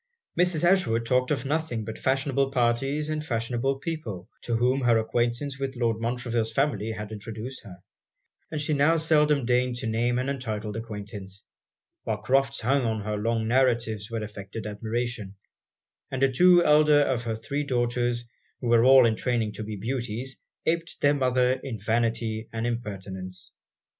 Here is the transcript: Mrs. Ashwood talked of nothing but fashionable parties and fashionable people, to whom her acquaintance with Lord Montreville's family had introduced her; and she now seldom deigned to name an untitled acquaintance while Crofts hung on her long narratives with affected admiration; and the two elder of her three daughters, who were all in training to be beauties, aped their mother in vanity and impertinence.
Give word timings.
Mrs. 0.35 0.63
Ashwood 0.63 1.05
talked 1.05 1.29
of 1.29 1.45
nothing 1.45 1.85
but 1.85 1.99
fashionable 1.99 2.49
parties 2.49 3.07
and 3.07 3.23
fashionable 3.23 3.77
people, 3.77 4.27
to 4.41 4.55
whom 4.55 4.81
her 4.81 4.97
acquaintance 4.97 5.59
with 5.59 5.75
Lord 5.75 6.01
Montreville's 6.01 6.51
family 6.51 6.91
had 6.91 7.11
introduced 7.11 7.61
her; 7.63 7.83
and 8.49 8.59
she 8.59 8.73
now 8.73 8.97
seldom 8.97 9.45
deigned 9.45 9.75
to 9.75 9.85
name 9.85 10.17
an 10.17 10.27
untitled 10.27 10.75
acquaintance 10.75 11.45
while 12.03 12.17
Crofts 12.17 12.61
hung 12.61 12.83
on 12.83 13.01
her 13.01 13.15
long 13.15 13.47
narratives 13.47 14.09
with 14.09 14.23
affected 14.23 14.65
admiration; 14.65 15.35
and 16.09 16.23
the 16.23 16.29
two 16.31 16.65
elder 16.65 17.01
of 17.01 17.21
her 17.25 17.35
three 17.35 17.63
daughters, 17.63 18.25
who 18.59 18.69
were 18.69 18.83
all 18.83 19.05
in 19.05 19.15
training 19.15 19.51
to 19.51 19.63
be 19.63 19.75
beauties, 19.75 20.39
aped 20.65 20.99
their 21.01 21.13
mother 21.13 21.51
in 21.63 21.77
vanity 21.77 22.49
and 22.51 22.65
impertinence. 22.65 23.51